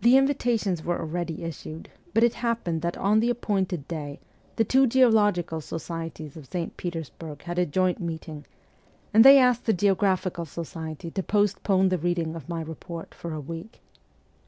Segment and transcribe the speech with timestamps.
[0.00, 4.18] The invitations were already issued, but it happened that on the appointed day
[4.56, 6.76] the two geological societies of St.
[6.76, 8.44] Petersburg had a joint meeting,
[9.14, 13.40] and they asked the Geographical Society to postpone the reading of my report for a
[13.40, 13.80] week.